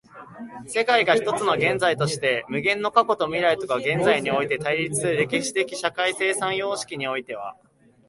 [0.65, 7.55] 世界が一つの現在として、無限の過去と未来とが現在において対立する歴史的社会的生産様式においては、